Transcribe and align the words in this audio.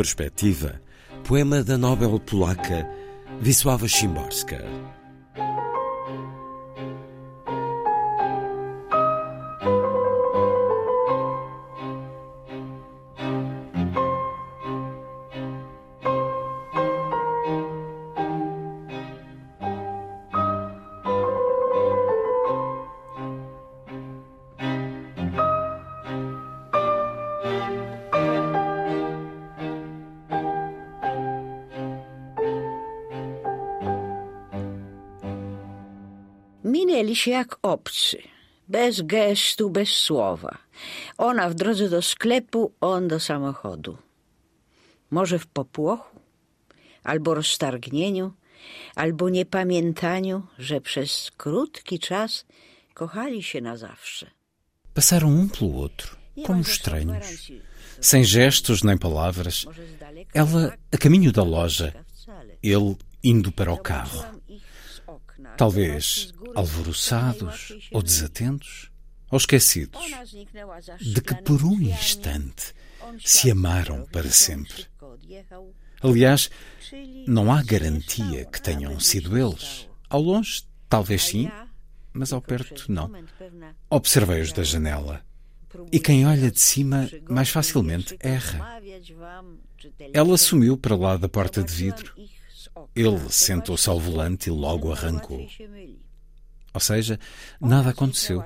Perspectiva, 0.00 0.80
poema 1.28 1.62
da 1.62 1.76
Nobel 1.76 2.18
polaca 2.20 2.86
Wisława 3.42 3.86
Szymborska. 3.86 4.56
Minęli 36.64 37.16
się 37.16 37.30
jak 37.30 37.58
obcy, 37.62 38.18
bez 38.68 39.02
gestu, 39.02 39.70
bez 39.70 39.88
słowa. 39.88 40.58
Ona 41.18 41.50
w 41.50 41.54
drodze 41.54 41.88
do 41.88 42.02
sklepu, 42.02 42.72
on 42.80 43.08
do 43.08 43.20
samochodu. 43.20 43.98
Może 45.10 45.38
w 45.38 45.46
popłochu, 45.46 46.20
albo 47.04 47.34
roztargnieniu, 47.34 48.32
albo 48.94 49.28
niepamiętaniu, 49.28 50.42
że 50.58 50.80
przez 50.80 51.30
krótki 51.36 51.98
czas 51.98 52.46
kochali 52.94 53.42
się 53.42 53.60
na 53.60 53.76
zawsze. 53.76 54.26
Passaram 54.94 55.34
um 55.38 55.48
pelo 55.48 55.82
outro, 55.82 56.16
como 56.46 56.60
estranhos, 56.60 57.50
sem 58.00 58.22
gestos 58.22 58.82
nem 58.84 58.98
palavras. 58.98 59.66
Ela 60.34 60.76
a 60.92 60.98
caminho 60.98 61.32
da 61.32 61.44
loja, 61.44 61.92
ele 62.62 62.96
indo 63.22 63.52
para 63.52 63.72
o 63.72 63.78
carro. 63.78 64.39
Talvez 65.56 66.32
alvoroçados 66.54 67.72
ou 67.92 68.02
desatentos 68.02 68.90
ou 69.30 69.38
esquecidos 69.38 70.00
de 71.00 71.20
que 71.20 71.34
por 71.42 71.64
um 71.64 71.80
instante 71.80 72.74
se 73.24 73.50
amaram 73.50 74.04
para 74.06 74.28
sempre. 74.30 74.86
Aliás, 76.02 76.50
não 77.26 77.52
há 77.52 77.62
garantia 77.62 78.44
que 78.46 78.60
tenham 78.60 78.98
sido 78.98 79.36
eles. 79.36 79.88
Ao 80.08 80.20
longe, 80.20 80.62
talvez 80.88 81.24
sim, 81.24 81.50
mas 82.12 82.32
ao 82.32 82.40
perto, 82.40 82.90
não. 82.90 83.10
Observei-os 83.88 84.52
da 84.52 84.62
janela. 84.62 85.22
E 85.92 86.00
quem 86.00 86.26
olha 86.26 86.50
de 86.50 86.58
cima 86.58 87.08
mais 87.28 87.48
facilmente 87.48 88.16
erra. 88.18 88.80
Ela 90.12 90.36
sumiu 90.36 90.76
para 90.76 90.96
lá 90.96 91.16
da 91.16 91.28
porta 91.28 91.62
de 91.62 91.72
vidro. 91.72 92.12
Ele 92.94 93.30
sentou-se 93.30 93.88
ao 93.88 94.00
volante 94.00 94.48
e 94.48 94.52
logo 94.52 94.92
arrancou. 94.92 95.46
Ou 96.72 96.80
seja, 96.80 97.18
nada 97.60 97.90
aconteceu, 97.90 98.44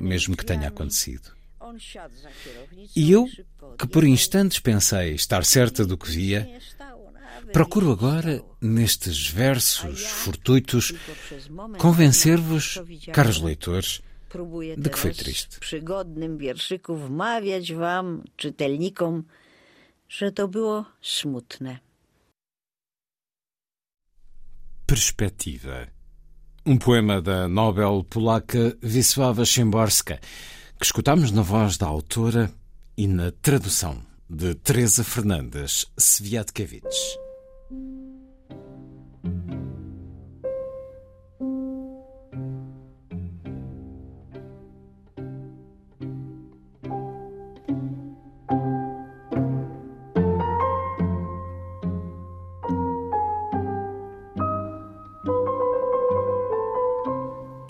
mesmo 0.00 0.36
que 0.36 0.44
tenha 0.44 0.68
acontecido. 0.68 1.32
E 2.96 3.12
eu, 3.12 3.28
que 3.78 3.86
por 3.86 4.04
instantes 4.04 4.58
pensei 4.58 5.14
estar 5.14 5.44
certa 5.44 5.86
do 5.86 5.96
que 5.96 6.10
via, 6.10 6.48
procuro 7.52 7.92
agora, 7.92 8.42
nestes 8.60 9.28
versos 9.28 10.02
fortuitos, 10.02 10.92
convencer-vos, 11.78 12.80
caros 13.12 13.40
leitores, 13.40 14.02
de 14.76 14.90
que 14.90 14.98
foi 14.98 15.14
triste. 15.14 15.60
przygodnym 15.60 16.38
wierszyku 16.38 16.96
wmawiać 16.96 17.72
wam, 17.72 18.24
czytelnikom, 18.36 19.24
że 20.08 20.32
to 20.32 20.48
było 20.48 20.84
smutne. 21.02 21.78
Perspectiva. 24.92 25.88
Um 26.66 26.76
poema 26.76 27.22
da 27.22 27.48
Nobel 27.48 28.04
polaca 28.04 28.76
Wisława 28.84 29.46
Szymborska, 29.46 30.18
que 30.78 30.84
escutamos 30.84 31.30
na 31.30 31.40
voz 31.40 31.78
da 31.78 31.86
autora 31.86 32.52
e 32.94 33.06
na 33.08 33.32
tradução 33.40 33.96
de 34.28 34.54
Teresa 34.54 35.02
Fernandes 35.02 35.86
Sviatkiewicz. 35.98 37.16